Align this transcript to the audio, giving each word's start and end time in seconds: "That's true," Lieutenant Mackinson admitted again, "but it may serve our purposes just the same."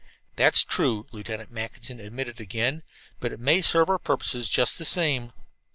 "That's 0.35 0.63
true," 0.63 1.05
Lieutenant 1.11 1.51
Mackinson 1.51 1.99
admitted 1.99 2.41
again, 2.41 2.81
"but 3.19 3.31
it 3.31 3.39
may 3.39 3.61
serve 3.61 3.87
our 3.87 3.99
purposes 3.99 4.49
just 4.49 4.79
the 4.79 4.83
same." 4.83 5.31